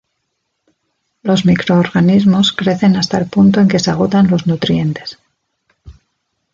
[1.21, 5.19] Los microorganismos crecen hasta el punto en que se agotan los nutrientes.